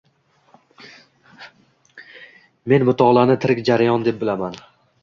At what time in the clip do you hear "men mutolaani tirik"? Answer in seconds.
2.73-3.65